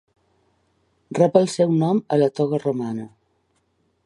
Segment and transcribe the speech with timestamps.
[1.19, 3.09] Rep el seu nom a la toga romana.